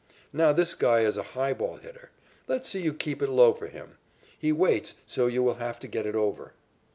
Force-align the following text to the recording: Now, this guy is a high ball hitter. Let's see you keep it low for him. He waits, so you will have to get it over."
Now, 0.33 0.51
this 0.51 0.73
guy 0.73 1.01
is 1.01 1.15
a 1.15 1.21
high 1.37 1.53
ball 1.53 1.75
hitter. 1.75 2.09
Let's 2.47 2.67
see 2.67 2.81
you 2.81 2.91
keep 2.91 3.21
it 3.21 3.29
low 3.29 3.53
for 3.53 3.67
him. 3.67 3.99
He 4.35 4.51
waits, 4.51 4.95
so 5.05 5.27
you 5.27 5.43
will 5.43 5.59
have 5.61 5.77
to 5.77 5.87
get 5.87 6.07
it 6.07 6.15
over." 6.15 6.53